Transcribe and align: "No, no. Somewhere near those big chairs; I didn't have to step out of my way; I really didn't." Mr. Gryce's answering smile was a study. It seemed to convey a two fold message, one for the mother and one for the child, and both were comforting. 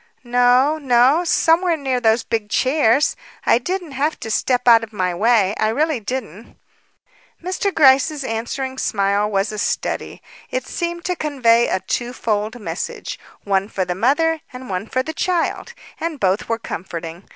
"No, 0.23 0.79
no. 0.79 1.23
Somewhere 1.23 1.77
near 1.77 1.99
those 1.99 2.23
big 2.23 2.49
chairs; 2.49 3.15
I 3.45 3.59
didn't 3.59 3.91
have 3.91 4.19
to 4.21 4.31
step 4.31 4.67
out 4.67 4.83
of 4.83 4.91
my 4.91 5.13
way; 5.13 5.53
I 5.59 5.67
really 5.69 5.99
didn't." 5.99 6.57
Mr. 7.39 7.71
Gryce's 7.71 8.23
answering 8.23 8.79
smile 8.79 9.29
was 9.29 9.51
a 9.51 9.59
study. 9.59 10.23
It 10.49 10.65
seemed 10.65 11.05
to 11.05 11.15
convey 11.15 11.67
a 11.67 11.81
two 11.81 12.13
fold 12.13 12.59
message, 12.59 13.19
one 13.43 13.67
for 13.69 13.85
the 13.85 13.93
mother 13.93 14.41
and 14.51 14.71
one 14.71 14.87
for 14.87 15.03
the 15.03 15.13
child, 15.13 15.75
and 15.99 16.19
both 16.19 16.49
were 16.49 16.57
comforting. 16.57 17.29